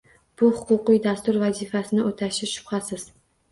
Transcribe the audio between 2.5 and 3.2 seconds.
shubhasiz